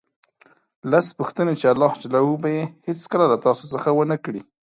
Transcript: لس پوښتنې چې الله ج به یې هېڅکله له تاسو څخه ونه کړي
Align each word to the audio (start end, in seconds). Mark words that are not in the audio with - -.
لس 0.91 1.07
پوښتنې 1.17 1.53
چې 1.59 1.65
الله 1.73 1.91
ج 2.01 2.03
به 2.41 2.49
یې 2.55 2.63
هېڅکله 2.87 3.25
له 3.31 3.37
تاسو 3.45 3.63
څخه 3.73 3.89
ونه 3.93 4.15
کړي 4.25 4.41